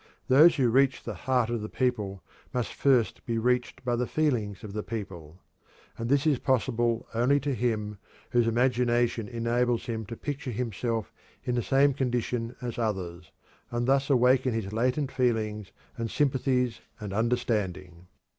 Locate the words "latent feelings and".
14.73-16.09